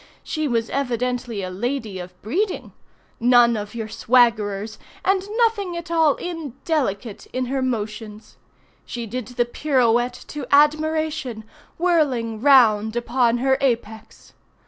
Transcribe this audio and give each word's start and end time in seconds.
She 0.23 0.47
was 0.47 0.71
evidently 0.71 1.43
a 1.43 1.51
lady 1.51 1.99
of 1.99 2.19
breeding. 2.23 2.71
None 3.19 3.55
of 3.55 3.75
your 3.75 3.87
swaggerers, 3.87 4.79
and 5.05 5.21
nothing 5.37 5.77
at 5.77 5.91
all 5.91 6.15
indelicate 6.15 7.27
in 7.33 7.45
her 7.45 7.61
motions. 7.61 8.37
She 8.83 9.05
did 9.05 9.27
the 9.27 9.45
pirouette 9.45 10.25
to 10.29 10.47
admiration—whirling 10.49 12.41
round 12.41 12.95
upon 12.95 13.37
her 13.37 13.59
apex. 13.61 14.33